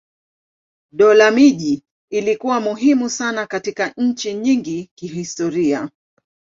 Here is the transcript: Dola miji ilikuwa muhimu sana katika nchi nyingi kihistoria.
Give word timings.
Dola 0.93 1.31
miji 1.31 1.83
ilikuwa 2.09 2.59
muhimu 2.59 3.09
sana 3.09 3.47
katika 3.47 3.93
nchi 3.97 4.33
nyingi 4.33 4.89
kihistoria. 4.95 5.89